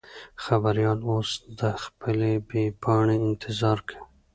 [0.43, 4.03] خبریال اوس د خپلې بې پاڼې انتظار کوي.